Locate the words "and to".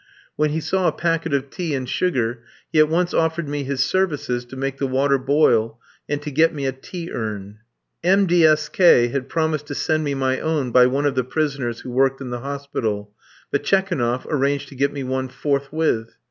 6.09-6.31